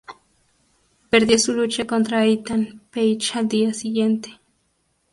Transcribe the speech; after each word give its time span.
Perdió 1.11 1.37
su 1.37 1.53
lucha 1.53 1.85
contra 1.85 2.25
Ethan 2.25 2.81
Page 2.91 3.19
al 3.37 3.47
día 3.47 3.71
siguiente. 3.71 4.39